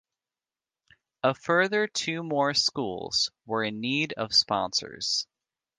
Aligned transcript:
A 1.21 1.35
further 1.35 1.85
two 1.85 2.23
more 2.23 2.55
schools 2.55 3.29
were 3.45 3.63
in 3.63 3.81
need 3.81 4.13
of 4.13 4.33
sponsors. 4.33 5.27